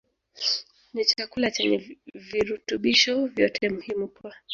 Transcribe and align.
ni 0.93 1.03
chakula 1.09 1.47
chenye 1.55 1.77
virutubisho 2.29 3.27
vyote 3.27 3.69
muhimu 3.75 4.07
kwa 4.07 4.31